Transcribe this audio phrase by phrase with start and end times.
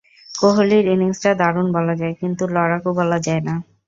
[0.31, 3.55] কোহলির ইনিংসটা দারুণ বলা যায়, কিন্তু লড়াকু বলা যায় না।